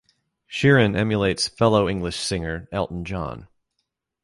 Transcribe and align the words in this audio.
Sheeran 0.49 0.97
emulates 0.97 1.47
fellow 1.47 1.87
English 1.87 2.15
singer 2.15 2.67
Elton 2.71 3.05
John. 3.05 3.47